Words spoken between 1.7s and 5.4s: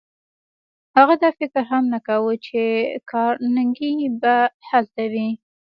هم نه کاوه چې کارنګي به هلته وي.